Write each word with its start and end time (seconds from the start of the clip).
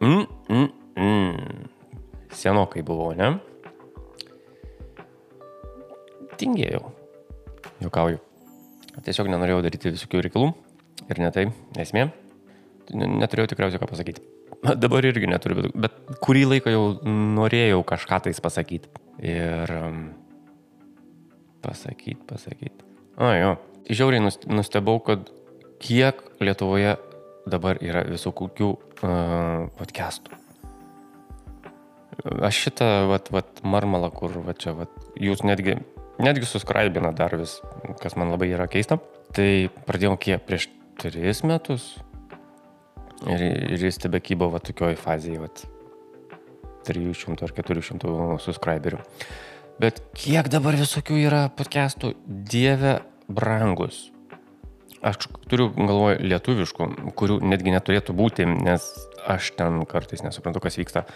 Mm, 0.00 0.24
mm, 0.48 0.68
mm. 0.96 1.68
Senokai 2.32 2.82
buvau, 2.86 3.12
ne? 3.12 3.34
Tingėjau. 6.40 6.86
Jokauju. 7.84 8.20
Tiesiog 9.04 9.28
nenorėjau 9.32 9.60
daryti 9.64 9.92
visokių 9.92 10.22
reikalų. 10.24 10.50
Ir 11.10 11.20
ne 11.20 11.30
tai 11.34 11.46
esmė. 11.82 12.06
Neturėjau 12.90 13.52
tikriausiai 13.52 13.82
ką 13.82 13.90
pasakyti. 13.90 14.24
Dabar 14.82 15.04
irgi 15.08 15.28
neturiu, 15.30 15.60
bet, 15.60 15.76
bet 15.84 16.16
kurį 16.24 16.46
laiką 16.54 16.72
jau 16.72 16.84
norėjau 17.36 17.82
kažką 17.92 18.22
tais 18.26 18.40
pasakyti. 18.44 18.90
Ir 19.20 19.74
um, 19.76 20.00
pasakyti, 21.64 22.20
pasakyti. 22.28 22.88
A, 23.20 23.34
jo. 23.36 23.52
Žiauriai 23.90 24.24
nustebau, 24.24 24.96
kad 25.04 25.28
kiek 25.82 26.20
Lietuvoje 26.40 26.96
dabar 27.48 27.80
yra 27.84 28.02
visokių 28.08 28.68
uh, 28.70 29.68
podcastų. 29.78 30.36
Aš 32.44 32.58
šitą, 32.66 32.88
vat, 33.08 33.30
vat, 33.32 33.62
marmalą, 33.64 34.10
kur, 34.12 34.34
va 34.44 34.52
čia, 34.52 34.74
vat, 34.76 34.92
jūs 35.16 35.40
netgi, 35.46 35.78
netgi 36.20 36.48
suskraibina 36.48 37.14
dar 37.16 37.32
vis, 37.40 37.58
kas 38.02 38.16
man 38.20 38.32
labai 38.34 38.50
yra 38.52 38.68
keista. 38.68 38.98
Tai 39.32 39.70
pradėjau 39.86 40.18
kiek 40.20 40.44
prieš 40.44 40.68
tris 41.00 41.44
metus. 41.46 41.94
Ir, 43.28 43.40
ir 43.76 43.84
jis 43.86 44.00
tebe 44.00 44.20
kybo, 44.24 44.50
va, 44.52 44.60
tokioj 44.64 44.98
fazėje, 45.00 45.40
va, 45.44 45.48
300 46.88 47.46
ar 47.46 47.54
400 47.56 48.38
subscriberių. 48.44 49.00
Bet 49.80 50.02
kiek 50.16 50.48
dabar 50.52 50.76
visokių 50.76 51.20
yra 51.22 51.42
podcastų, 51.56 52.12
dieve 52.26 52.98
brangus. 53.28 54.10
Aš 55.00 55.30
turiu 55.48 55.70
galvoje 55.72 56.18
lietuviškų, 56.20 56.86
kurių 57.16 57.38
netgi 57.48 57.72
neturėtų 57.72 58.12
būti, 58.16 58.44
nes 58.44 58.84
aš 59.24 59.54
ten 59.56 59.80
kartais 59.88 60.20
nesuprantu, 60.20 60.60
kas 60.60 60.76
vyksta. 60.76 61.06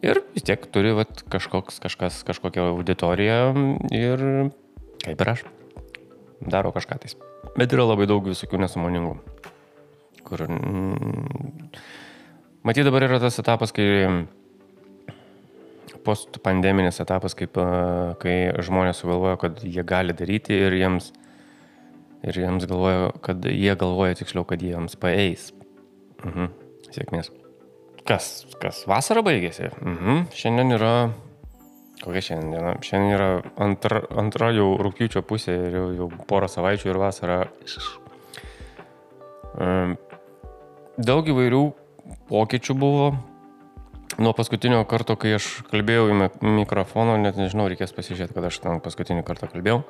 Ir 0.00 0.22
vis 0.32 0.46
tiek 0.48 0.64
turi 0.72 0.94
vat, 0.96 1.20
kažkoks, 1.28 1.76
kažkas, 1.82 2.22
kažkokią 2.24 2.70
auditoriją 2.70 3.40
ir 3.92 4.24
kaip 5.04 5.24
ir 5.24 5.32
aš. 5.34 5.44
Daro 6.40 6.72
kažką 6.72 6.96
tais. 7.02 7.18
Bet 7.58 7.74
yra 7.76 7.84
labai 7.84 8.08
daug 8.08 8.24
visokių 8.24 8.62
nesumoningų. 8.64 9.14
Kur... 10.24 10.46
Mm, 10.48 11.68
matyt, 12.64 12.86
dabar 12.88 13.04
yra 13.10 13.20
tas 13.20 13.36
etapas, 13.42 13.74
kai 13.76 14.24
postpandeminis 16.06 17.00
etapas, 17.02 17.36
kaip, 17.36 17.60
kai 18.22 18.36
žmonės 18.64 19.02
sugalvoja, 19.02 19.36
kad 19.42 19.60
jie 19.64 19.84
gali 19.84 20.16
daryti 20.16 20.56
ir 20.56 20.80
jiems 20.80 21.10
Ir 22.26 22.36
jiems 22.36 22.66
galvoja, 22.68 23.10
kad 23.24 23.44
jie 23.48 23.72
galvoja 23.80 24.18
tiksliau, 24.18 24.44
kad 24.48 24.60
jiems 24.60 24.96
paeis. 25.00 25.50
Mhm. 26.24 26.50
Sėkmės. 26.92 27.30
Kas, 28.08 28.44
kas 28.60 28.84
vasara 28.90 29.22
baigėsi? 29.24 29.70
Mhm. 29.80 30.28
Šiandien 30.36 30.76
yra... 30.76 30.94
Kokia 32.00 32.22
šiandien 32.24 32.54
diena? 32.54 32.76
Šiandien 32.80 33.12
yra 33.12 33.28
antra, 33.60 34.00
antra 34.20 34.48
jau 34.56 34.70
rūpiučio 34.80 35.20
pusė 35.28 35.52
ir 35.66 35.74
jau, 35.76 35.88
jau 35.98 36.06
porą 36.28 36.48
savaičių 36.48 36.88
ir 36.88 37.00
vasara. 37.00 37.40
Daug 41.00 41.28
įvairių 41.28 41.60
pokyčių 42.30 42.76
buvo. 42.80 43.10
Nuo 44.20 44.32
paskutinio 44.36 44.80
karto, 44.88 45.14
kai 45.20 45.36
aš 45.36 45.60
kalbėjau 45.70 46.08
į 46.10 46.16
mikrofoną, 46.44 47.14
net 47.20 47.38
nežinau, 47.40 47.68
reikės 47.70 47.92
pasižiūrėti, 47.96 48.36
kad 48.36 48.48
aš 48.48 48.58
ten 48.64 48.80
paskutinį 48.84 49.22
kartą 49.28 49.48
kalbėjau. 49.52 49.84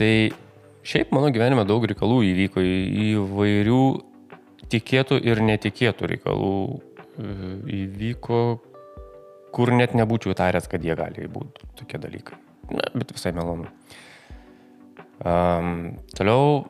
Tai 0.00 0.32
šiaip 0.80 1.10
mano 1.12 1.28
gyvenime 1.28 1.66
daug 1.68 1.84
reikalų 1.84 2.22
įvyko 2.30 2.62
įvairių 2.64 3.80
tikėtų 4.72 5.18
ir 5.28 5.42
netikėtų 5.44 6.08
reikalų 6.14 6.54
e, 6.72 7.34
įvyko, 7.82 8.40
kur 9.52 9.74
net 9.76 9.92
nebūčiau 9.98 10.32
taręs, 10.38 10.70
kad 10.72 10.86
jie 10.86 10.96
gali 10.96 11.28
būti 11.28 11.68
tokie 11.76 12.00
dalykai. 12.00 12.38
Na, 12.72 12.88
bet 12.94 13.12
visai 13.12 13.34
malonu. 13.36 13.68
Um, 15.20 15.98
toliau, 16.16 16.62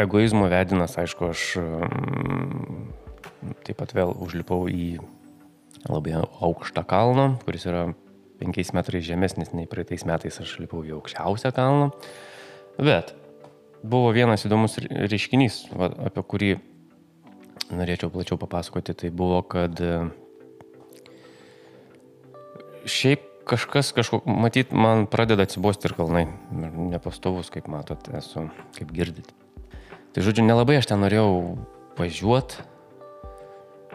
egoizmo 0.00 0.48
vedinas, 0.48 0.96
aišku, 1.02 1.32
aš 1.34 1.42
um, 1.60 2.86
taip 3.66 3.82
pat 3.82 3.92
vėl 3.92 4.14
užlipau 4.16 4.64
į 4.70 4.94
labai 5.90 6.22
aukštą 6.24 6.88
kalną, 6.88 7.34
kuris 7.44 7.68
yra 7.68 7.90
5 8.40 8.74
metrais 8.76 9.04
žemesnis 9.04 9.52
nei 9.52 9.68
praeitais 9.70 10.06
metais 10.08 10.40
aš 10.40 10.56
lipau 10.62 10.82
į 10.86 10.96
aukščiausią 10.98 11.52
kalną. 11.56 11.90
Bet 12.80 13.14
buvo 13.82 14.12
vienas 14.16 14.46
įdomus 14.48 14.78
reiškinys, 14.80 15.66
va, 15.76 15.90
apie 16.08 16.24
kurį 16.24 16.52
norėčiau 17.70 18.12
plačiau 18.12 18.38
papasakoti. 18.40 18.96
Tai 18.96 19.10
buvo, 19.14 19.42
kad 19.46 19.80
e, 19.84 19.98
šiaip 22.88 23.26
kažkas, 23.50 23.92
kažkok, 23.96 24.26
matyt, 24.26 24.72
man 24.72 25.06
pradeda 25.10 25.46
atsibosti 25.46 25.90
ir 25.90 25.96
kalnai. 25.98 26.26
Nepastovus, 26.90 27.50
kaip 27.52 27.70
matot, 27.72 28.10
esu, 28.16 28.46
kaip 28.78 28.92
girdit. 28.94 29.32
Tai 30.14 30.26
žodžiu, 30.26 30.44
nelabai 30.46 30.78
aš 30.80 30.90
ten 30.90 31.02
norėjau 31.02 31.30
važiuoti, 31.98 32.64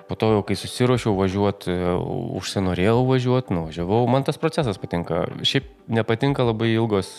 Po 0.05 0.13
to 0.13 0.29
jau, 0.35 0.41
kai 0.45 0.53
susiruošiau 0.59 1.15
važiuoti, 1.17 1.71
e, 1.73 1.93
užsinorėjau 2.37 2.99
važiuoti, 3.09 3.55
nuvažiavau. 3.57 4.03
Man 4.11 4.25
tas 4.27 4.37
procesas 4.37 4.77
patinka. 4.77 5.23
Šiaip 5.41 5.71
nepatinka 5.89 6.45
labai 6.45 6.75
ilgos 6.75 7.09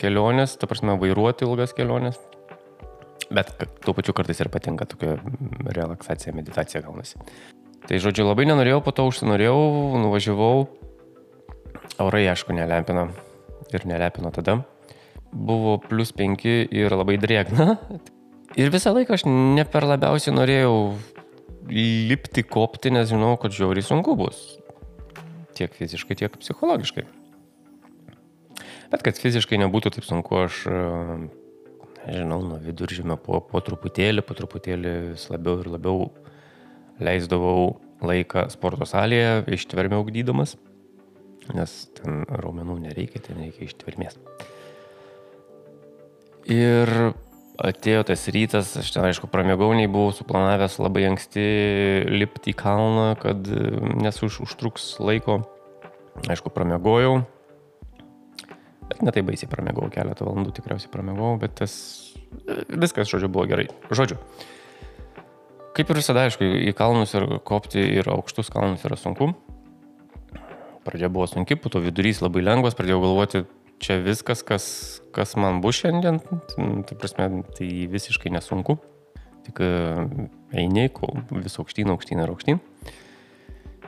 kelionės, 0.00 0.56
ta 0.56 0.68
prasme, 0.70 0.96
vairuoti 1.00 1.44
ilgas 1.44 1.76
kelionės. 1.76 2.16
Bet 3.32 3.52
tuo 3.84 3.94
pačiu 3.96 4.16
kartais 4.16 4.40
ir 4.40 4.48
patinka 4.52 4.88
tokia 4.88 5.18
relaksacija, 5.76 6.32
meditacija 6.36 6.82
gaunasi. 6.84 7.20
Tai 7.88 8.00
žodžiu, 8.00 8.24
labai 8.28 8.46
nenorėjau, 8.48 8.80
po 8.84 8.92
to 8.96 9.04
užsinorėjau, 9.10 9.60
nuvažiavau. 10.00 10.66
Orai, 12.00 12.24
aišku, 12.32 12.56
nelepino. 12.56 13.10
Ir 13.72 13.84
nelepino 13.88 14.32
tada. 14.32 14.62
Buvo 15.32 15.78
plus 15.80 16.12
5 16.16 16.44
ir 16.72 16.96
labai 16.96 17.18
drėgna. 17.20 17.76
Ir 18.60 18.68
visą 18.72 18.92
laiką 18.92 19.16
aš 19.16 19.24
ne 19.28 19.64
per 19.64 19.86
labiausiai 19.88 20.34
norėjau 20.36 20.74
lipti, 21.68 22.44
kopti, 22.46 22.92
nes 22.94 23.10
žinau, 23.10 23.34
kad 23.40 23.54
žiauriai 23.54 23.84
sunku 23.86 24.16
bus. 24.18 24.40
Tiek 25.56 25.74
fiziškai, 25.76 26.16
tiek 26.18 26.38
psichologiškai. 26.40 27.04
Bet 28.92 29.04
kad 29.04 29.16
fiziškai 29.20 29.60
nebūtų 29.62 29.94
taip 29.94 30.04
sunku, 30.04 30.42
aš, 30.44 30.64
nežinau, 32.04 32.42
nuo 32.44 32.58
viduržymio 32.60 33.16
po, 33.20 33.40
po 33.44 33.62
truputėlį, 33.64 34.24
po 34.26 34.36
truputėlį 34.36 34.92
vis 35.12 35.28
labiau 35.32 35.62
ir 35.62 35.70
labiau 35.72 36.10
leisdavau 37.02 37.80
laiką 38.02 38.48
sporto 38.52 38.86
salėje, 38.88 39.42
ištvermę 39.56 39.96
augdydamas, 40.00 40.56
nes 41.56 41.76
ten 41.98 42.24
raumenų 42.28 42.80
nereikia, 42.88 43.22
ten 43.22 43.40
reikia 43.40 43.68
ištvermės. 43.68 44.18
Ir 46.50 46.90
atėjo 47.62 48.02
tas 48.10 48.24
rytas, 48.34 48.72
aš 48.80 48.90
ten 48.94 49.06
aišku 49.06 49.28
pramėgau, 49.30 49.70
nei 49.76 49.90
buvau 49.90 50.12
suplanavęs 50.14 50.80
labai 50.82 51.06
anksti 51.12 51.44
lipti 52.10 52.52
į 52.52 52.58
kalną, 52.58 53.12
kad 53.22 53.46
nes 54.02 54.18
už, 54.26 54.42
užtruks 54.46 54.96
laiko. 55.02 55.42
Aišku, 56.28 56.52
pramėgojau. 56.52 57.22
Bet 58.90 59.00
netai 59.06 59.22
baisiai 59.24 59.48
pramėgau, 59.48 59.86
keletą 59.92 60.26
valandų 60.26 60.52
tikriausiai 60.58 60.90
pramėgau, 60.92 61.36
bet 61.40 61.54
tas 61.62 61.74
viskas, 62.68 63.08
žodžiu, 63.08 63.30
buvo 63.32 63.46
gerai. 63.48 63.70
Žodžiu. 63.88 64.18
Kaip 65.72 65.88
ir 65.88 66.02
visada, 66.02 66.26
aišku, 66.26 66.44
į 66.44 66.74
kalnus 66.76 67.14
ir 67.16 67.24
kopti 67.48 67.80
ir 67.80 68.10
aukštus 68.12 68.52
kalnus 68.52 68.84
yra 68.84 68.98
sunku. 69.00 69.30
Pradžia 70.84 71.08
buvo 71.08 71.24
sunki, 71.30 71.56
po 71.56 71.72
to 71.72 71.80
vidurys 71.80 72.20
labai 72.20 72.42
lengvas, 72.44 72.76
pradėjau 72.76 73.00
galvoti, 73.06 73.44
čia 73.82 73.98
viskas, 74.02 74.44
kas, 74.46 74.64
kas 75.14 75.34
man 75.36 75.60
bus 75.64 75.82
šiandien, 75.82 76.20
tai 76.86 76.96
prasme, 76.98 77.42
tai 77.56 77.68
visiškai 77.90 78.32
nesunku. 78.32 78.78
Tik 79.42 79.58
e, 79.58 79.70
eini, 80.62 80.86
vis 81.42 81.58
aukštyn, 81.58 81.90
aukštyn 81.90 82.22
ir 82.22 82.30
aukštyn. 82.30 82.60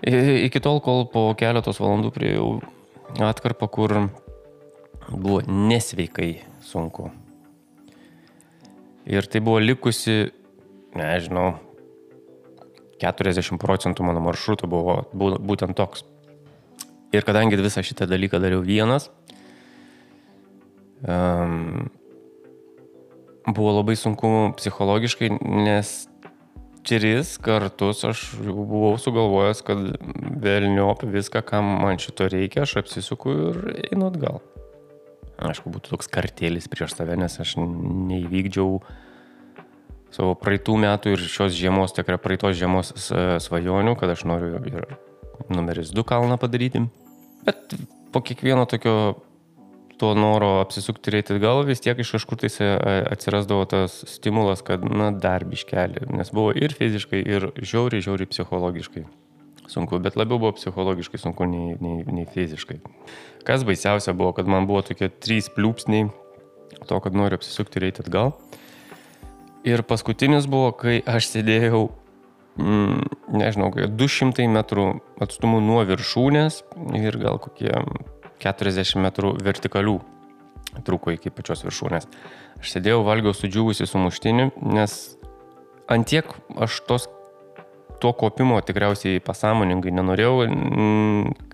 Iki 0.04 0.60
tol, 0.60 0.82
kol 0.84 1.06
po 1.08 1.28
keletos 1.38 1.78
valandų 1.80 2.10
prieėjau 2.12 2.48
atkarpą, 3.22 3.68
kur 3.70 3.94
buvo 5.08 5.40
nesveikai 5.46 6.32
sunku. 6.64 7.12
Ir 9.06 9.28
tai 9.30 9.40
buvo 9.44 9.60
likusi, 9.62 10.32
nežinau, 10.96 11.54
40 13.04 13.60
procentų 13.60 14.06
mano 14.06 14.22
maršruto 14.24 14.68
buvo 14.70 15.02
būtent 15.14 15.76
toks. 15.76 16.04
Ir 17.14 17.22
kadangi 17.26 17.60
visą 17.60 17.84
šitą 17.84 18.08
dalyką 18.10 18.40
dariau 18.42 18.64
vienas, 18.64 19.10
um, 21.04 21.86
buvo 23.46 23.76
labai 23.78 23.96
sunku 23.96 24.52
psichologiškai, 24.58 25.30
nes 25.40 25.94
tris 26.84 27.36
kartus 27.40 28.04
aš 28.04 28.24
buvau 28.44 28.96
sugalvojęs, 29.00 29.62
kad 29.64 29.80
vėlniop 30.44 31.04
viską, 31.08 31.44
kam 31.46 31.68
man 31.82 32.00
šito 32.02 32.28
reikia, 32.28 32.64
aš 32.64 32.78
apsisuku 32.82 33.32
ir 33.32 33.62
einu 33.88 34.10
atgal. 34.10 34.42
Aišku, 35.44 35.72
būtų 35.74 35.96
toks 35.96 36.10
kartėlis 36.12 36.68
prieš 36.70 36.94
save, 36.94 37.16
nes 37.18 37.40
aš 37.42 37.56
neįvykdžiau 37.58 38.78
savo 40.14 40.36
praeitų 40.38 40.76
metų 40.84 41.16
ir 41.16 41.24
šios 41.26 41.56
žiemos, 41.56 41.94
tikrai 41.96 42.20
praeitos 42.22 42.54
žiemos 42.58 42.92
svajonių, 43.42 43.96
kad 43.98 44.12
aš 44.14 44.26
noriu 44.30 44.60
ir 44.70 44.86
numeris 45.50 45.90
2 45.90 46.06
kalną 46.06 46.38
padaryti. 46.38 46.84
Bet 47.44 47.74
po 48.14 48.22
kiekvieno 48.22 48.68
tokio 48.70 49.16
to 50.00 50.12
noro 50.18 50.58
apsisukti 50.62 51.10
ir 51.10 51.20
eiti 51.20 51.36
atgal, 51.36 51.62
vis 51.68 51.82
tiek 51.84 51.98
iš 52.00 52.14
kažkur 52.16 52.40
tai 52.40 52.50
atsirasdavo 53.14 53.66
tas 53.70 54.00
stimulas, 54.10 54.64
kad, 54.66 54.84
na, 54.84 55.10
dar 55.10 55.46
biškelį, 55.48 56.08
nes 56.18 56.32
buvo 56.34 56.54
ir 56.56 56.74
fiziškai, 56.76 57.20
ir 57.22 57.50
žiauriai, 57.60 58.04
žiauriai 58.04 58.30
psichologiškai 58.30 59.04
sunku, 59.70 59.98
bet 60.02 60.18
labiau 60.18 60.38
buvo 60.38 60.52
psichologiškai 60.58 61.20
sunku 61.20 61.46
nei, 61.48 61.76
nei, 61.80 62.02
nei 62.04 62.26
fiziškai. 62.28 62.80
Kas 63.48 63.64
baisiausia 63.64 64.14
buvo, 64.16 64.32
kad 64.36 64.48
man 64.50 64.68
buvo 64.68 64.82
tokie 64.84 65.08
trys 65.08 65.50
pliūpsniai 65.54 66.10
to, 66.88 67.00
kad 67.00 67.16
noriu 67.16 67.38
apsisukti 67.38 67.80
ir 67.80 67.88
eiti 67.88 68.04
atgal. 68.04 68.34
Ir 69.64 69.84
paskutinis 69.88 70.48
buvo, 70.50 70.72
kai 70.76 70.98
aš 71.08 71.30
sėdėjau 71.32 71.86
mm, 72.60 73.04
nežinau, 73.40 73.70
200 73.72 74.48
metrų 74.52 74.88
atstumu 75.24 75.62
nuo 75.64 75.80
viršūnės 75.88 76.60
ir 77.00 77.18
gal 77.22 77.40
kokie 77.40 77.72
40 78.42 79.02
metrų 79.04 79.34
vertikalių 79.44 79.98
truko 80.86 81.14
iki 81.14 81.30
pačios 81.30 81.62
viršūnės. 81.66 82.08
Aš 82.58 82.72
sėdėjau, 82.74 83.04
valgiau 83.06 83.34
sudžiūvusi 83.36 83.86
sumuštinį, 83.86 84.48
nes 84.74 84.96
antiek 85.90 86.30
aš 86.66 86.80
tos, 86.88 87.06
to 88.02 88.12
kopimo 88.18 88.58
tikriausiai 88.64 89.22
pasąmoningai 89.24 89.94
nenorėjau, 89.94 90.48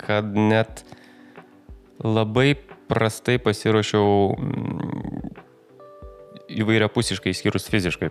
kad 0.01 0.33
net 0.37 0.85
labai 2.01 2.55
prastai 2.91 3.39
pasiruošiau 3.43 4.35
mm, 4.35 5.31
įvairiapusiškai, 6.61 7.35
skyrus 7.37 7.69
fiziškai. 7.71 8.11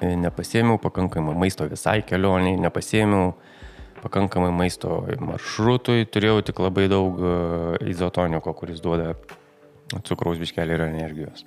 E, 0.00 0.12
nepasėmiau 0.16 0.78
pakankamai 0.80 1.34
maisto 1.38 1.66
visai 1.68 2.00
kelioniai, 2.06 2.60
nepasėmiau 2.62 3.34
pakankamai 4.02 4.50
maisto 4.54 5.02
maršrutui, 5.20 6.06
turėjau 6.08 6.40
tik 6.46 6.60
labai 6.62 6.86
daug 6.90 7.20
e, 7.20 7.34
izotoniko, 7.92 8.54
kuris 8.56 8.82
duoda 8.84 9.14
cukraus 10.06 10.40
biškelį 10.40 10.76
ir 10.76 10.84
energijos. 10.86 11.46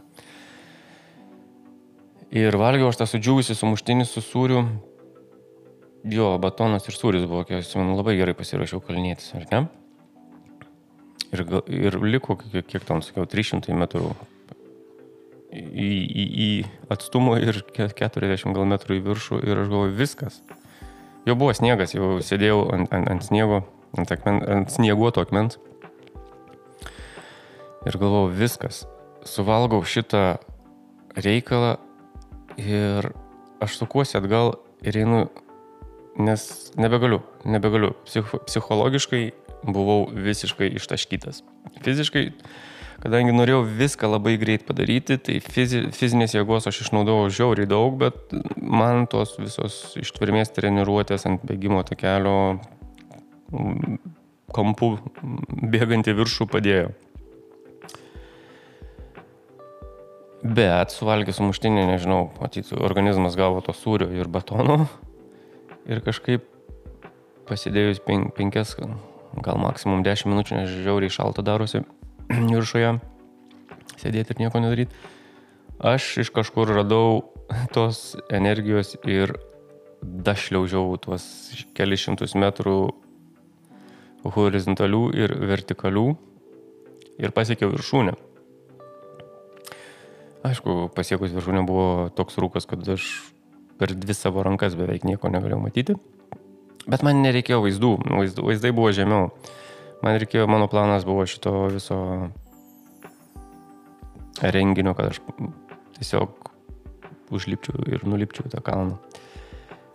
Ir 2.34 2.58
valgiau 2.58 2.90
aš 2.90 3.00
tą 3.02 3.08
sudžiūvusi 3.10 3.56
sumuštinį 3.58 4.08
su 4.10 4.24
sūriu. 4.26 4.66
Jo, 6.10 6.34
batonas 6.42 6.90
ir 6.90 6.98
sūris 6.98 7.28
buvo, 7.30 7.46
aš 7.46 7.70
man 7.80 7.94
labai 7.96 8.18
gerai 8.18 8.34
pasirašiau 8.36 8.82
kalnytis, 8.84 9.30
ar 9.38 9.46
ne? 9.52 9.62
Ir, 11.34 11.46
ir 11.72 11.98
liko, 12.04 12.36
kiek, 12.42 12.66
kiek 12.68 12.84
tam 12.86 13.02
sakiau, 13.06 13.26
300 13.30 13.78
metrų 13.78 14.12
į, 15.54 15.88
į, 15.88 16.26
į 16.46 16.50
atstumą 16.94 17.38
ir 17.42 17.62
40 17.78 18.58
gal 18.58 18.68
metrų 18.70 18.98
į 19.00 19.06
viršų 19.08 19.40
ir 19.46 19.64
aš 19.64 19.72
galvoju, 19.72 19.96
viskas. 19.98 20.42
Jau 21.24 21.38
buvo 21.40 21.54
sniegas, 21.56 21.94
jau 21.96 22.18
sėdėjau 22.20 22.66
ant, 22.76 22.90
ant, 22.92 23.08
ant 23.08 23.24
sniego, 23.24 23.62
ant, 23.96 24.10
akmen, 24.12 24.42
ant 24.44 24.74
snieguoto 24.74 25.24
akmens. 25.24 25.56
Ir 27.88 27.96
galvoju, 28.00 28.34
viskas. 28.36 28.84
Suvalgau 29.28 29.80
šitą 29.88 30.38
reikalą 31.16 31.78
ir 32.60 33.08
aš 33.64 33.80
sukuosi 33.80 34.18
atgal 34.20 34.58
ir 34.84 35.00
einu, 35.00 35.24
nes 36.20 36.44
nebegaliu, 36.76 37.22
nebegaliu. 37.48 37.94
Psich, 38.04 38.36
psichologiškai 38.50 39.24
buvau 39.64 40.10
visiškai 40.12 40.74
ištaškytas. 40.76 41.40
Fiziškai 41.88 42.26
kadangi 43.04 43.36
norėjau 43.36 43.64
viską 43.68 44.08
labai 44.14 44.38
greit 44.40 44.64
padaryti, 44.68 45.18
tai 45.20 45.40
fizi, 45.44 45.84
fizinės 45.92 46.38
jėgos 46.38 46.70
aš 46.70 46.86
išnaudojau 46.86 47.32
žiauriai 47.36 47.68
daug, 47.68 47.98
bet 48.00 48.36
man 48.56 49.08
tos 49.12 49.36
visos 49.42 49.98
ištvermės 50.00 50.54
treniruotės 50.56 51.28
ant 51.28 51.44
bėgimo 51.44 51.82
takelio 51.88 52.36
mm, 53.52 53.98
kampų 54.56 54.94
bėgant 55.74 56.08
į 56.08 56.16
viršų 56.22 56.48
padėjo. 56.54 56.94
Bet 60.44 60.92
suvalgęs 60.92 61.38
sumuštinį, 61.40 61.86
nežinau, 61.88 62.26
matyt, 62.40 62.72
organizmas 62.76 63.36
gavo 63.40 63.62
to 63.64 63.76
sūrio 63.76 64.10
ir 64.12 64.28
batono 64.32 64.86
ir 65.88 66.00
kažkaip 66.04 66.44
pasidėjus 67.48 68.00
pen, 68.04 68.30
penkias, 68.36 68.76
gal 69.44 69.60
maksimum 69.60 70.04
10 70.04 70.32
minučių, 70.32 70.58
nes 70.62 70.76
žiauriai 70.84 71.12
šalta 71.12 71.44
darosi, 71.44 71.84
viršuje, 72.54 72.94
sėdėti 74.02 74.36
ir 74.36 74.44
nieko 74.46 74.62
nedaryti. 74.64 74.96
Aš 75.84 76.10
iš 76.24 76.32
kažkur 76.36 76.72
radau 76.72 77.34
tos 77.76 78.16
energijos 78.32 78.96
ir 79.04 79.36
dašliaužiau 80.04 80.98
tuos 81.02 81.26
kelišimtus 81.78 82.36
metrų 82.40 82.78
horizontalių 84.36 85.04
ir 85.20 85.34
vertikalių 85.52 86.06
ir 87.24 87.34
pasiekiau 87.36 87.72
viršūnę. 87.74 88.16
Aišku, 90.44 90.90
pasiekus 90.96 91.32
viršūnę 91.32 91.64
buvo 91.68 92.10
toks 92.16 92.40
rūkas, 92.40 92.68
kad 92.68 92.84
aš 92.96 93.08
per 93.80 93.94
dvi 93.96 94.16
savo 94.16 94.44
rankas 94.44 94.76
beveik 94.80 95.06
nieko 95.08 95.32
negalėjau 95.32 95.62
matyti. 95.64 95.96
Bet 96.84 97.04
man 97.04 97.22
nereikėjo 97.24 97.62
vaizdų, 97.64 97.92
vaizdai 98.44 98.74
buvo 98.76 98.92
žemiau. 98.96 99.32
Man 100.04 100.18
reikėjo, 100.20 100.48
mano 100.52 100.68
planas 100.68 101.06
buvo 101.08 101.24
šito 101.30 101.52
viso 101.72 101.98
renginio, 104.44 104.92
kad 104.98 105.14
aš 105.14 105.22
tiesiog 105.96 106.50
užlipčiau 107.34 107.86
ir 107.88 108.04
nulipčiau 108.04 108.50
tą 108.52 108.60
kalną. 108.66 108.98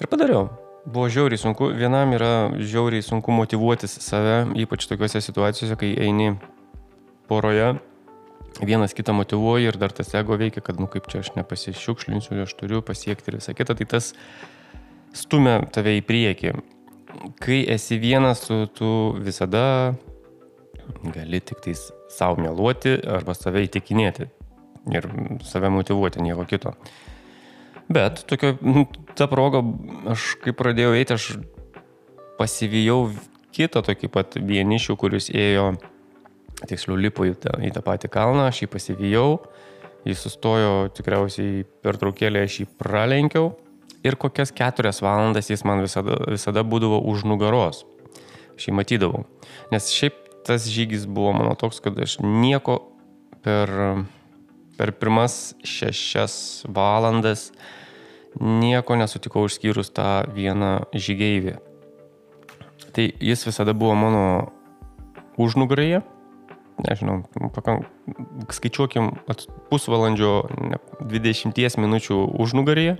Ir 0.01 0.09
padariau. 0.09 0.49
Buvo 0.89 1.11
žiauriai 1.13 1.41
sunku. 1.41 1.69
Vienam 1.77 2.15
yra 2.17 2.49
žiauriai 2.57 3.05
sunku 3.05 3.35
motivuotis 3.35 3.99
save, 4.01 4.47
ypač 4.57 4.87
tokiuose 4.89 5.21
situacijose, 5.21 5.77
kai 5.77 5.93
eini 6.01 6.31
poroje, 7.29 7.75
vienas 8.65 8.97
kitą 8.97 9.13
motivuoji 9.13 9.69
ir 9.69 9.77
dar 9.77 9.93
tas 9.93 10.15
ego 10.17 10.39
veikia, 10.41 10.65
kad, 10.65 10.81
nu 10.81 10.89
kaip 10.89 11.11
čia 11.13 11.21
aš 11.21 11.35
nepasišiukšlinsiu, 11.37 12.41
aš 12.47 12.57
turiu 12.57 12.81
pasiekti 12.81 13.29
ir 13.29 13.39
visą 13.43 13.53
kitą, 13.59 13.77
tai 13.77 13.91
tas 13.93 14.15
stumia 15.13 15.61
tave 15.75 15.99
į 15.99 16.05
priekį 16.09 16.57
kai 17.43 17.63
esi 17.71 17.99
vienas, 17.99 18.45
tu, 18.47 18.67
tu 18.73 18.89
visada 19.25 19.95
gali 21.15 21.41
tik 21.41 21.61
tais 21.65 21.89
savo 22.13 22.41
meluoti 22.41 22.97
arba 23.07 23.35
save 23.37 23.65
įtikinėti 23.67 24.29
ir 24.95 25.09
save 25.45 25.71
motivuoti, 25.73 26.23
nieko 26.25 26.47
kito. 26.49 26.73
Bet 27.89 28.25
tokio, 28.29 28.55
ta 29.17 29.29
proga, 29.29 29.63
aš 30.13 30.35
kai 30.43 30.53
pradėjau 30.57 30.95
eiti, 30.97 31.17
aš 31.17 31.29
pasivijau 32.39 33.09
kitą 33.57 33.83
tokį 33.85 34.11
pat 34.13 34.37
vienišių, 34.37 34.97
kuris 35.01 35.31
ėjo, 35.33 35.71
tiksliau, 36.69 36.99
lipo 37.01 37.25
į 37.29 37.35
tą, 37.41 37.57
į 37.65 37.73
tą 37.75 37.83
patį 37.85 38.11
kalną, 38.13 38.49
aš 38.49 38.63
jį 38.65 38.71
pasivijau, 38.75 39.31
jis 40.09 40.21
sustojo 40.25 40.91
tikriausiai 40.97 41.65
per 41.85 41.99
traukėlę, 42.01 42.45
aš 42.45 42.63
jį 42.63 42.69
pralenkiau 42.81 43.53
ir 44.07 44.17
kokias 44.21 44.53
keturias 44.55 45.03
valandas 45.03 45.51
jis 45.51 45.65
man 45.67 45.83
visada, 45.85 46.19
visada 46.29 46.65
būdavo 46.65 47.01
už 47.11 47.27
nugaros. 47.29 47.85
Aš 48.59 48.69
jį 48.69 48.75
matydavau. 48.79 49.25
Nes 49.73 49.91
šiaip 49.95 50.17
tas 50.47 50.67
žygis 50.71 51.07
buvo 51.07 51.35
mano 51.37 51.55
toks, 51.59 51.81
kad 51.85 51.99
aš 52.01 52.19
nieko 52.25 52.81
per, 53.45 53.71
per 54.79 54.95
pirmas 54.97 55.55
šešias 55.67 56.65
valandas 56.67 57.51
nieko 58.39 58.97
nesutikau 58.99 59.47
išskyrus 59.49 59.91
tą 59.95 60.29
vieną 60.35 60.91
žygeivį. 60.95 61.57
Tai 62.95 63.05
jis 63.23 63.45
visada 63.47 63.75
buvo 63.77 63.95
mano 63.99 64.25
užnugarėje. 65.39 66.03
Nežinau, 66.79 67.25
pakank, 67.57 67.89
skaičiuokim 68.55 69.11
pusvalandžio, 69.71 70.47
20 71.03 71.81
minučių 71.83 72.21
užnugarėje. 72.39 72.95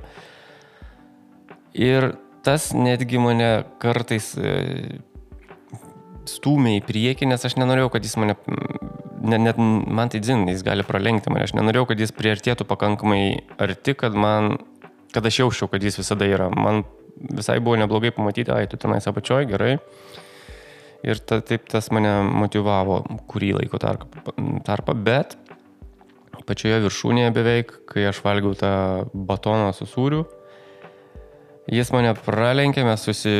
Ir 1.77 2.13
tas 2.47 2.71
netgi 2.73 3.21
mane 3.21 3.51
kartais 3.83 4.31
e, 4.39 4.53
stūmė 6.29 6.79
į 6.79 6.85
priekį, 6.87 7.29
nes 7.29 7.45
aš 7.45 7.59
nenorėjau, 7.61 7.91
kad 7.95 8.07
jis 8.07 8.17
mane, 8.21 8.37
net, 9.21 9.43
net 9.43 9.59
man 9.61 10.13
tai 10.13 10.23
dzin, 10.25 10.47
jis 10.53 10.65
gali 10.67 10.87
pralenkti 10.87 11.33
mane, 11.33 11.49
aš 11.49 11.57
nenorėjau, 11.59 11.91
kad 11.91 12.05
jis 12.05 12.15
priartėtų 12.17 12.69
pakankamai 12.69 13.23
arti, 13.61 13.97
kad 13.99 14.17
man, 14.17 14.57
kad 15.15 15.27
aš 15.29 15.43
jausčiau, 15.43 15.71
kad 15.73 15.85
jis 15.85 16.01
visada 16.01 16.29
yra. 16.29 16.49
Man 16.53 16.85
visai 17.19 17.59
buvo 17.61 17.79
neblogai 17.81 18.15
pamatyti, 18.15 18.53
ai, 18.55 18.69
tu 18.71 18.81
tenais 18.81 19.09
apačioj, 19.11 19.45
gerai. 19.51 19.77
Ir 21.07 21.21
ta, 21.23 21.39
taip 21.47 21.69
tas 21.71 21.93
mane 21.95 22.11
motivavo 22.27 23.03
kurį 23.31 23.53
laiko 23.61 23.79
tarpą, 23.79 24.97
bet 24.97 25.37
pačioje 26.49 26.81
viršūnėje 26.87 27.31
beveik, 27.37 27.73
kai 27.91 28.07
aš 28.09 28.23
valgiau 28.25 28.57
tą 28.57 28.73
batoną 29.13 29.71
su 29.77 29.87
sūriu, 29.89 30.25
Jis 31.69 31.91
mane 31.93 32.15
pralenkė, 32.17 32.81
mes 32.87 33.03
susi, 33.05 33.33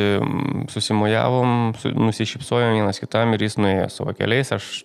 susimojavom, 0.69 1.73
su, 1.81 1.89
nusišypsojom 1.97 2.75
vienas 2.77 3.01
kitam 3.01 3.33
ir 3.33 3.41
jis 3.47 3.57
nuėjo 3.57 3.87
savo 3.89 4.13
keliais, 4.17 4.51
aš 4.53 4.83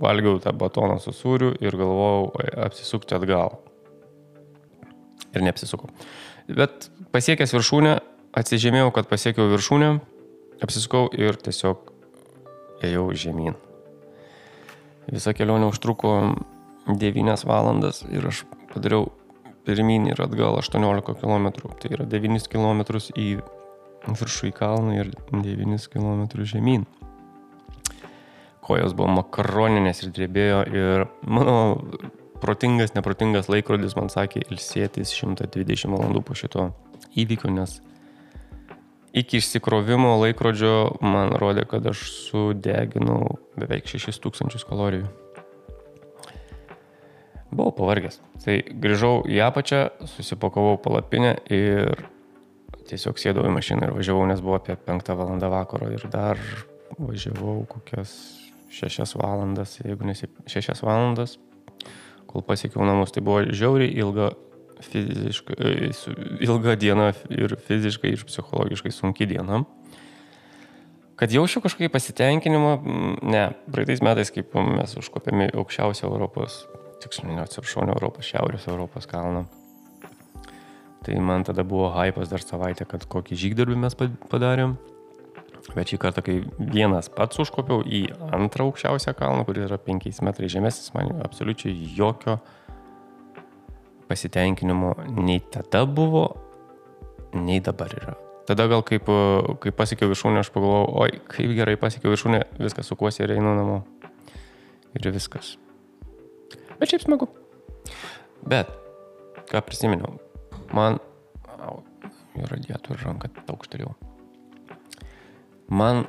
valgiau 0.00 0.38
tą 0.42 0.54
batoną 0.56 0.96
su 1.02 1.12
sūriu 1.12 1.52
ir 1.60 1.76
galvojau 1.76 2.30
apsisukti 2.64 3.16
atgal. 3.18 3.58
ir 5.36 5.44
neapsisukau. 5.44 5.90
Bet 6.48 6.88
pasiekęs 7.12 7.52
viršūnę, 7.52 7.98
atsižymėjau, 8.40 8.88
kad 8.96 9.10
pasiekiau 9.10 9.50
viršūnę, 9.52 9.90
apsisukau 10.64 11.10
ir 11.12 11.36
tiesiog 11.36 11.92
ėjau 12.88 13.10
žemyn. 13.12 13.58
Visa 15.12 15.34
kelionė 15.36 15.68
užtruko 15.68 16.14
9 16.88 17.44
valandas 17.48 18.02
ir 18.08 18.24
aš 18.28 18.46
padariau 18.72 19.10
pirmyn 19.68 20.08
ir 20.08 20.20
atgal 20.24 20.56
18 20.62 21.14
km. 21.20 21.50
Tai 21.78 21.92
yra 21.92 22.08
9 22.08 22.48
km 22.48 22.84
į 23.12 23.28
viršų 24.08 24.48
į 24.48 24.54
kalną 24.56 24.96
ir 25.02 25.12
9 25.32 25.90
km 25.92 26.24
žemyn. 26.48 26.86
Kojos 28.64 28.94
buvo 28.96 29.12
makaroninės 29.22 30.02
ir 30.04 30.12
drebėjo 30.16 30.62
ir 30.72 31.04
mano 31.24 31.58
protingas, 32.40 32.94
neprotingas 32.96 33.48
laikrodis 33.48 33.96
man 33.96 34.10
sakė 34.12 34.44
ilsėtis 34.48 35.12
120 35.16 35.92
valandų 35.92 36.24
po 36.24 36.36
šito 36.38 36.70
įvykio, 37.18 37.50
nes 37.52 37.78
iki 39.16 39.40
išsikrovimo 39.40 40.18
laikrodžio 40.20 40.98
man 41.00 41.32
rodė, 41.40 41.64
kad 41.68 41.86
aš 41.88 42.04
sudeginau 42.28 43.38
beveik 43.58 43.88
6000 43.88 44.68
kalorijų. 44.68 45.08
Buvau 47.48 47.72
pavargęs. 47.72 48.18
Tai 48.44 48.58
grįžau 48.82 49.22
į 49.28 49.40
apačią, 49.46 49.80
susipakavau 50.10 50.76
palapinę 50.84 51.38
ir 51.48 52.02
tiesiog 52.88 53.20
sėdau 53.20 53.46
į 53.48 53.52
mašiną 53.56 53.88
ir 53.88 53.94
važiavau, 53.96 54.26
nes 54.28 54.42
buvo 54.44 54.58
apie 54.58 54.76
5 54.76 55.14
val. 55.16 55.32
vakaro 55.40 55.88
ir 55.92 56.04
dar 56.12 56.40
važiavau 56.98 57.64
kokias 57.68 58.12
6 58.70 59.16
valandas, 59.16 59.78
jeigu 59.80 60.04
nesi 60.04 60.28
6 60.46 60.84
valandas, 60.84 61.38
kol 62.28 62.44
pasiekiau 62.44 62.84
namus. 62.84 63.12
Tai 63.12 63.24
buvo 63.24 63.42
žiauriai 63.48 63.96
ilga, 63.96 64.32
fiziškai, 64.84 65.56
e, 65.58 65.92
ilga 66.44 66.76
diena 66.76 67.12
ir 67.30 67.56
fiziškai 67.56 68.12
ir 68.12 68.24
psichologiškai 68.28 68.92
sunki 68.92 69.26
diena. 69.26 69.64
Kad 71.18 71.32
jaučiu 71.34 71.64
kažkokį 71.64 71.88
pasitenkinimą, 71.90 72.74
ne, 73.26 73.48
praeitais 73.72 74.04
metais, 74.04 74.30
kaip 74.30 74.52
mes 74.54 74.92
užkopėme 75.00 75.48
aukščiausią 75.50 76.06
Europos 76.06 76.60
tiksliau, 77.02 77.36
neatsiprašau, 77.38 77.86
ne 77.86 77.94
Europos, 77.94 78.26
Šiaurės 78.28 78.68
Europos 78.70 79.08
kalną. 79.10 79.46
Tai 81.06 81.18
man 81.24 81.44
tada 81.46 81.64
buvo 81.64 81.88
hypas 81.94 82.30
dar 82.30 82.42
savaitę, 82.42 82.86
kad 82.88 83.06
kokį 83.08 83.38
žygdarbį 83.38 83.76
mes 83.84 83.96
padarėm. 84.28 84.76
Bet 85.76 85.90
šį 85.92 85.98
kartą, 86.00 86.24
kai 86.24 86.38
vienas 86.58 87.10
pats 87.12 87.38
užkopiau 87.42 87.82
į 87.84 88.06
antrą 88.32 88.68
aukščiausią 88.68 89.12
kalną, 89.18 89.44
kuris 89.48 89.66
yra 89.68 89.78
5 89.80 90.22
metrai 90.24 90.48
žemesnis, 90.52 90.94
man 90.96 91.12
absoliučiai 91.24 91.74
jokio 91.96 92.38
pasitenkinimo 94.08 94.94
nei 95.20 95.42
tada 95.52 95.84
buvo, 95.84 96.24
nei 97.36 97.60
dabar 97.60 97.92
yra. 98.00 98.16
Tada 98.48 98.64
gal 98.70 98.80
kaip, 98.80 99.10
kai 99.60 99.74
pasiekiau 99.76 100.08
viršūnę, 100.08 100.40
aš 100.40 100.48
pagalvojau, 100.54 100.88
oi, 101.04 101.20
kaip 101.28 101.52
gerai 101.58 101.76
pasiekiau 101.80 102.14
viršūnę, 102.14 102.42
viskas 102.64 102.88
sukuosi 102.88 103.26
ir 103.26 103.36
einu 103.36 103.52
namo. 103.58 103.82
Ir 104.96 105.12
viskas. 105.12 105.58
Bet 106.78 106.92
šiaip 106.92 107.04
smagu. 107.04 107.28
Bet, 108.48 108.70
ką 109.50 109.62
prisiminiau, 109.66 110.18
man... 110.74 111.00
Au, 111.58 111.80
radiatorių 112.38 113.02
ranką 113.02 113.32
taukštelėjau. 113.48 113.94
Man 115.68 116.06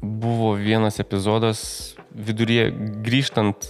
buvo 0.00 0.52
vienas 0.56 1.00
epizodas 1.02 1.60
viduryje, 2.14 2.70
grįžtant 3.04 3.66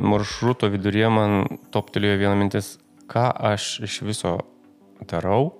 maršruto 0.00 0.70
viduryje, 0.70 1.10
man 1.12 1.58
toptelėjo 1.74 2.20
viena 2.22 2.36
mintis, 2.38 2.76
ką 3.10 3.26
aš 3.50 3.80
iš 3.88 3.98
viso 4.06 4.36
darau, 5.10 5.56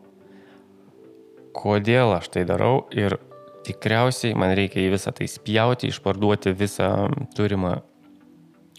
kodėl 1.57 2.15
aš 2.15 2.31
tai 2.37 2.47
darau 2.49 2.87
ir 2.95 3.19
tikriausiai 3.67 4.37
man 4.39 4.55
reikia 4.57 4.85
į 4.87 4.95
visą 4.95 5.13
tai 5.17 5.27
spjauti, 5.29 5.91
išparduoti 5.91 6.55
visą 6.57 7.11
turimą 7.37 7.81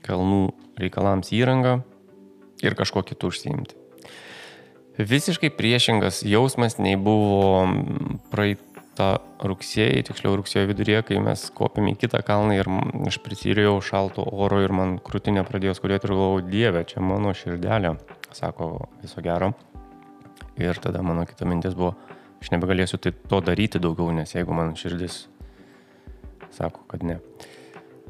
kalnų 0.05 0.45
reikalams 0.83 1.31
įrangą 1.35 1.79
ir 2.65 2.75
kažko 2.77 3.03
kitų 3.07 3.31
užsiimti. 3.31 3.77
Visiškai 4.99 5.49
priešingas 5.55 6.21
jausmas 6.27 6.75
nei 6.77 6.97
buvo 6.99 7.63
praeitą 8.33 9.15
rugsėjį, 9.39 10.03
tiksliau 10.09 10.35
rugsėjo 10.37 10.67
viduryje, 10.69 10.99
kai 11.07 11.21
mes 11.23 11.45
kopėme 11.55 11.93
į 11.93 11.99
kitą 12.03 12.21
kalną 12.27 12.57
ir 12.59 12.69
aš 13.07 13.21
prisirėjau 13.23 13.79
šalto 13.87 14.25
oro 14.27 14.59
ir 14.61 14.75
man 14.75 14.97
krūtinė 15.01 15.45
pradėjo 15.47 15.77
skudėti 15.79 16.09
ir 16.09 16.13
galvojau, 16.13 16.43
dieve, 16.51 16.83
čia 16.85 17.01
mano 17.01 17.33
širdelė, 17.37 17.95
sako 18.35 18.89
viso 19.01 19.23
gero. 19.23 19.53
Ir 20.59 20.77
tada 20.83 21.01
mano 21.01 21.23
kita 21.25 21.47
mintis 21.47 21.73
buvo, 21.77 21.95
aš 22.43 22.51
nebegalėsiu 22.53 22.99
tai 23.01 23.15
to 23.15 23.41
daryti 23.47 23.81
daugiau, 23.81 24.11
nes 24.13 24.35
jeigu 24.35 24.53
man 24.53 24.75
širdis 24.77 25.23
sako, 26.51 26.83
kad 26.91 27.07
ne. 27.07 27.21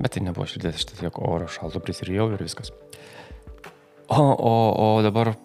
Bet 0.02 0.16
tai 0.16 0.24
nebuvo 0.26 0.48
širdis, 0.50 0.80
aš 0.80 0.90
tiesiog 0.90 1.22
oro 1.22 1.48
šalto 1.52 1.80
prisirijau 1.84 2.32
ir 2.34 2.42
viskas. 2.42 2.74
O, 4.10 4.20
o, 4.20 4.54
o 4.74 4.88
dabar 5.06 5.36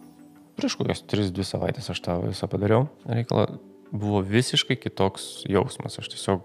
prieš 0.56 0.78
kokias 0.80 1.02
3-2 1.04 1.44
savaitės 1.44 1.90
aš 1.92 2.00
tą 2.02 2.16
visą 2.24 2.48
padariau. 2.50 2.86
Reikalą 3.04 3.58
buvo 3.92 4.22
visiškai 4.24 4.78
kitoks 4.80 5.44
jausmas. 5.50 5.98
Aš 6.00 6.08
tiesiog, 6.14 6.44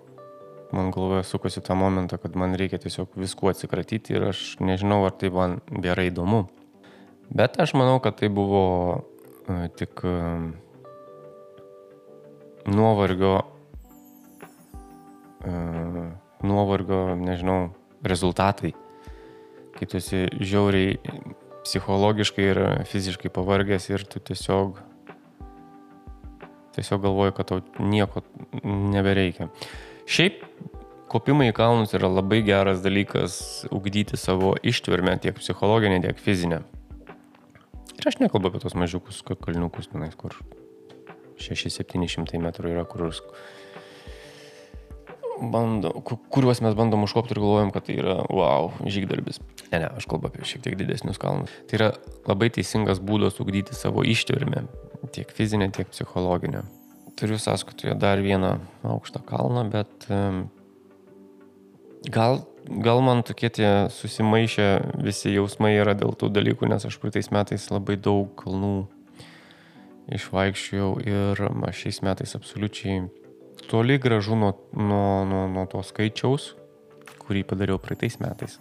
man 0.75 0.91
galvoje 0.91 1.23
sukosi 1.27 1.63
tą 1.63 1.77
momentą, 1.79 2.19
kad 2.21 2.35
man 2.35 2.55
reikia 2.59 2.81
tiesiog 2.83 3.15
viskuo 3.19 3.51
atsikratyti 3.53 4.17
ir 4.17 4.27
aš 4.33 4.43
nežinau, 4.59 5.05
ar 5.07 5.15
tai 5.15 5.31
man 5.33 5.59
gerai 5.71 6.09
įdomu. 6.11 6.45
Bet 7.31 7.55
aš 7.63 7.73
manau, 7.79 8.01
kad 8.03 8.19
tai 8.19 8.27
buvo 8.27 8.63
uh, 8.99 9.65
tik 9.79 10.03
uh, 10.03 10.51
nuovargio, 12.67 13.37
uh, 15.47 16.09
nuovargio, 16.43 17.05
nežinau, 17.15 17.71
rezultatai, 18.03 18.73
kai 19.77 19.87
tu 19.87 19.99
esi 19.99 20.25
žiauriai 20.39 20.97
psichologiškai 21.61 22.47
ir 22.53 22.61
fiziškai 22.89 23.31
pavargęs 23.33 23.89
ir 23.91 24.05
tu 24.09 24.19
tiesiog, 24.19 24.79
tiesiog 26.77 27.03
galvoji, 27.05 27.35
kad 27.37 27.51
tau 27.51 27.61
nieko 27.79 28.23
nebereikia. 28.63 29.51
Šiaip 30.09 30.41
kopimai 31.11 31.51
į 31.51 31.55
kalnus 31.55 31.93
yra 31.97 32.09
labai 32.09 32.41
geras 32.47 32.81
dalykas 32.83 33.67
ugdyti 33.71 34.17
savo 34.17 34.55
ištvermę 34.63 35.17
tiek 35.21 35.37
psichologinę, 35.37 36.01
tiek 36.03 36.19
fizinę. 36.19 36.63
Ir 37.99 38.09
aš 38.09 38.17
nekalbu 38.23 38.49
apie 38.49 38.63
tos 38.63 38.73
mažiukus 38.73 39.21
kalniukus, 39.27 39.91
tenais, 39.91 40.15
kur 40.17 40.33
6-700 41.41 42.39
metrų 42.41 42.71
yra, 42.73 42.85
kur 42.89 43.09
bando, 45.41 45.91
kuriuos 46.29 46.61
mes 46.61 46.75
bandom 46.77 47.05
užkopti 47.07 47.35
ir 47.35 47.41
galvojam, 47.41 47.71
kad 47.73 47.87
tai 47.87 47.97
yra, 48.01 48.17
wow, 48.29 48.69
žygdarbis. 48.85 49.41
Ne, 49.71 49.79
ne, 49.81 49.89
aš 49.97 50.05
kalbu 50.09 50.29
apie 50.29 50.45
šiek 50.47 50.65
tiek 50.65 50.77
didesnius 50.79 51.19
kalnus. 51.21 51.51
Tai 51.69 51.79
yra 51.79 51.89
labai 52.29 52.51
teisingas 52.53 53.01
būdas 53.03 53.39
ugdyti 53.41 53.75
savo 53.77 54.05
ištvermę, 54.07 54.65
tiek 55.15 55.33
fizinę, 55.35 55.71
tiek 55.73 55.89
psichologinę. 55.91 56.63
Turiu 57.19 57.39
sąskaitoje 57.41 57.95
dar 57.99 58.21
vieną 58.21 58.57
aukštą 58.87 59.21
kalną, 59.25 59.65
bet 59.69 60.07
gal, 62.09 62.41
gal 62.65 63.01
man 63.01 63.23
tokie 63.23 63.49
tie 63.49 63.71
susimaišę 63.93 64.67
visi 65.03 65.33
jausmai 65.33 65.75
yra 65.79 65.95
dėl 65.97 66.15
tų 66.17 66.31
dalykų, 66.33 66.69
nes 66.71 66.85
aš 66.87 66.97
praeitais 67.01 67.31
metais 67.33 67.69
labai 67.73 67.97
daug 67.97 68.31
kalnų 68.39 68.75
išvaikščiojau 70.11 70.93
ir 71.05 71.43
aš 71.69 71.83
šiais 71.85 72.01
metais 72.05 72.35
absoliučiai 72.37 73.03
toli 73.69 73.97
gražu 74.01 74.35
nuo, 74.35 74.53
nuo, 74.73 75.25
nuo, 75.25 75.45
nuo 75.51 75.65
to 75.69 75.81
skaičiaus, 75.85 76.51
kurį 77.21 77.43
padariau 77.47 77.81
praeitais 77.81 78.17
metais. 78.21 78.57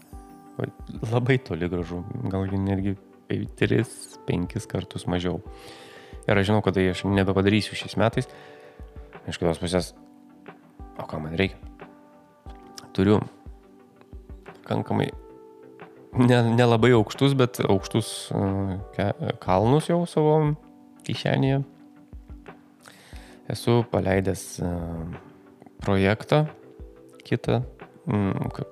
Labai 1.11 1.39
toli 1.43 1.69
gražu, 1.73 2.03
gal 2.33 2.51
netgi 2.51 2.97
3-5 3.31 4.67
kartus 4.69 5.07
mažiau. 5.09 5.41
Ir 6.29 6.37
aš 6.37 6.51
žinau, 6.51 6.61
kad 6.65 6.77
tai 6.77 6.91
aš 6.93 7.05
nebepadarysiu 7.09 7.79
šiais 7.79 7.97
metais. 8.01 8.29
Iš 9.31 9.39
kitos 9.41 9.61
pusės, 9.63 9.93
o 10.99 11.07
ką 11.09 11.21
man 11.23 11.37
reikia? 11.39 11.59
Turiu 12.97 13.21
pakankamai 14.61 15.11
nelabai 16.19 16.91
ne, 16.91 16.95
ne 16.95 16.99
aukštus, 16.99 17.37
bet 17.39 17.61
aukštus 17.63 18.31
uh, 18.35 18.79
kalnus 19.43 19.89
jau 19.91 20.03
savo 20.11 20.57
kišenėje 21.07 21.63
esu 23.53 23.85
paleidęs 23.91 24.61
e, 24.61 24.71
projektą 25.81 26.45
kitą, 27.25 27.63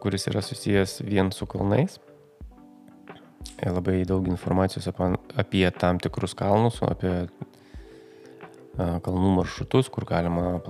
kuris 0.00 0.26
yra 0.30 0.42
susijęs 0.42 1.02
vien 1.06 1.32
su 1.32 1.46
kalnais. 1.46 1.98
Labai 3.62 4.04
daug 4.06 4.26
informacijos 4.28 4.86
apie, 4.90 5.12
apie 5.36 5.70
tam 5.70 5.98
tikrus 6.02 6.34
kalnus, 6.38 6.80
apie 6.86 7.12
e, 7.26 7.28
kalnų 9.04 9.34
maršrutus, 9.40 9.90
kur 9.92 10.06
galima 10.08 10.60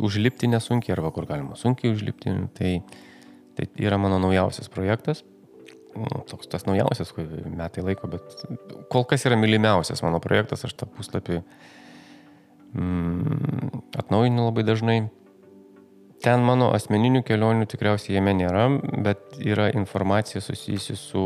užlipti 0.00 0.48
nesunkiai 0.48 0.96
arba 0.96 1.12
kur 1.14 1.28
galima 1.28 1.56
sunkiai 1.58 1.92
užlipti. 1.94 2.34
Tai, 2.56 2.72
tai 3.56 3.68
yra 3.80 3.98
mano 4.00 4.20
naujausias 4.22 4.70
projektas. 4.72 5.24
Nu, 5.96 6.24
toks 6.30 6.50
tas 6.50 6.66
naujausias, 6.68 7.12
metai 7.50 7.84
laiko, 7.84 8.10
bet 8.10 8.44
kol 8.92 9.06
kas 9.08 9.26
yra 9.28 9.38
mylimiausias 9.40 10.02
mano 10.06 10.20
projektas, 10.22 10.64
aš 10.66 10.76
tą 10.78 10.88
puslapį 10.90 11.40
mm, 12.74 13.80
atnaujinu 14.02 14.46
labai 14.48 14.66
dažnai. 14.66 14.98
Ten 16.20 16.44
mano 16.44 16.68
asmeninių 16.76 17.22
kelionių 17.24 17.66
tikriausiai 17.70 18.18
jame 18.18 18.34
nėra, 18.36 18.66
bet 19.06 19.40
yra 19.40 19.70
informacija 19.72 20.42
susijusi 20.44 20.98
su 21.00 21.24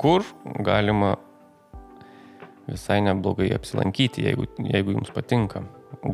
kur 0.00 0.24
galima 0.64 1.14
visai 2.66 3.02
neblogai 3.04 3.50
apsilankyti, 3.54 4.24
jeigu, 4.24 4.48
jeigu 4.64 4.96
jums 4.96 5.12
patinka. 5.14 5.64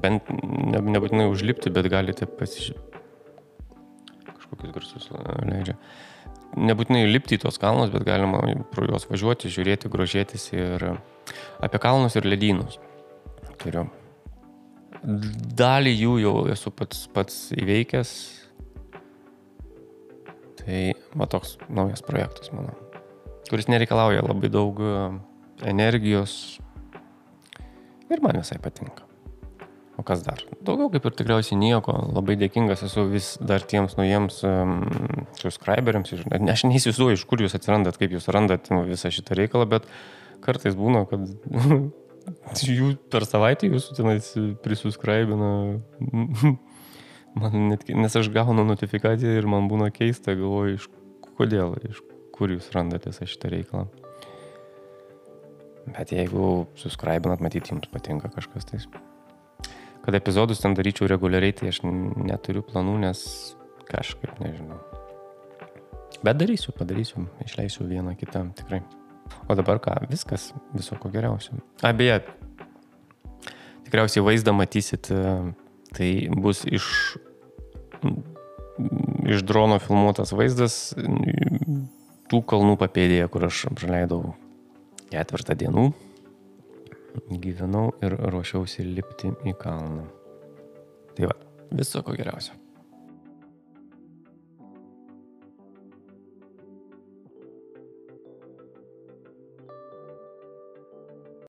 Bent 0.03 0.29
ne, 0.31 0.81
nebūtinai 0.97 1.29
užlipti, 1.31 1.71
bet 1.75 1.89
galite 1.93 2.27
pasižiūrėti. 2.27 2.87
Kažkokius 4.27 4.75
garsus 4.75 5.11
leidžia. 5.47 5.79
Nebūtinai 6.59 7.05
lipti 7.07 7.37
į 7.37 7.45
tos 7.45 7.61
kalnus, 7.63 7.93
bet 7.93 8.03
galima 8.09 8.41
pro 8.73 8.89
juos 8.89 9.07
važiuoti, 9.07 9.53
žiūrėti, 9.53 9.91
grožėtis 9.93 10.49
ir 10.57 10.83
apie 11.63 11.81
kalnus 11.83 12.17
ir 12.19 12.27
ledynus. 12.27 12.81
Turiu. 13.63 13.87
Dalį 15.61 15.93
jų 15.95 16.17
jau 16.25 16.35
esu 16.53 16.73
pats, 16.75 17.05
pats 17.15 17.37
įveikęs. 17.57 18.15
Tai 20.61 20.81
va 21.17 21.29
toks 21.31 21.55
naujas 21.73 22.03
projektas 22.05 22.51
mano, 22.53 22.75
kuris 23.49 23.71
nereikalauja 23.71 24.27
labai 24.27 24.51
daug 24.53 24.83
energijos 25.65 26.35
ir 28.11 28.21
man 28.25 28.43
visai 28.43 28.59
patinka. 28.61 29.10
O 30.01 30.05
kas 30.07 30.23
dar? 30.25 30.41
Daugiau 30.65 30.89
kaip 30.95 31.05
ir 31.05 31.17
tikriausiai 31.19 31.59
nieko. 31.61 31.93
Labai 32.15 32.39
dėkingas 32.41 32.87
esu 32.87 33.05
vis 33.11 33.35
dar 33.45 33.61
tiems 33.69 33.99
naujiems 33.99 34.39
um, 34.49 34.79
subscriberiams. 35.37 36.15
Aš 36.55 36.65
neįsivaizduoju, 36.71 37.19
iš 37.19 37.25
kur 37.29 37.43
jūs 37.45 37.57
atsirandat, 37.59 37.99
kaip 38.01 38.15
jūs 38.17 38.31
randat 38.33 38.71
visą 38.89 39.13
šitą 39.13 39.37
reikalą, 39.37 39.67
bet 39.75 39.91
kartais 40.41 40.79
būna, 40.79 41.05
kad 41.11 41.27
jų 42.79 42.95
per 43.13 43.29
savaitę 43.29 43.69
jūsų 43.69 43.99
tenais 44.01 44.33
prisuscribina. 44.65 45.53
Man 47.37 47.61
net, 47.69 47.85
nes 47.93 48.17
aš 48.17 48.33
gaunu 48.35 48.65
notifikaciją 48.67 49.37
ir 49.39 49.47
man 49.47 49.69
būna 49.71 49.93
keista, 49.95 50.33
galvoju, 50.39 50.81
iš 50.81 50.89
kodėl, 51.39 51.77
iš 51.93 52.01
kur 52.35 52.57
jūs 52.57 52.73
randate 52.75 53.13
visą 53.13 53.29
šitą 53.29 53.53
reikalą. 53.53 53.85
Bet 55.93 56.17
jeigu 56.17 56.65
suscribinat, 56.81 57.45
matyt, 57.45 57.69
jums 57.69 57.93
patinka 57.93 58.33
kažkas 58.33 58.67
tais 58.73 58.89
kad 60.05 60.17
epizodus 60.17 60.63
ten 60.63 60.75
daryčiau 60.77 61.09
reguliariai, 61.11 61.55
tai 61.57 61.71
aš 61.73 61.83
neturiu 61.85 62.63
planų, 62.67 62.97
nes 63.05 63.23
kažkaip 63.91 64.39
nežinau. 64.43 64.79
Bet 66.25 66.37
darysiu, 66.41 66.75
padarysiu, 66.77 67.25
išleisiu 67.45 67.87
vieną 67.89 68.15
kitą 68.21 68.45
tikrai. 68.59 68.83
O 69.49 69.55
dabar 69.55 69.81
ką, 69.81 69.95
viskas, 70.11 70.51
viso 70.75 70.99
ko 71.01 71.09
geriausio. 71.13 71.57
A, 71.87 71.93
beje, 71.97 72.19
tikriausiai 73.87 74.25
vaizdą 74.27 74.53
matysit, 74.57 75.09
e, 75.15 75.37
tai 75.97 76.11
bus 76.35 76.65
iš, 76.69 76.91
iš 79.31 79.47
drono 79.47 79.79
filmuotas 79.83 80.35
vaizdas 80.37 80.77
tų 82.31 82.43
kalnų 82.47 82.77
papėdėje, 82.81 83.31
kur 83.33 83.49
aš 83.49 83.65
praleidau 83.79 84.23
ketvirtą 85.11 85.57
dienų 85.59 85.91
gyvenau 87.43 87.91
ir 88.05 88.17
ruošiausi 88.33 88.87
lipti 88.87 89.33
į 89.49 89.57
kalną. 89.61 90.07
Tai 91.17 91.31
va, 91.31 91.37
viso 91.77 92.03
ko 92.07 92.17
geriausio. 92.17 92.60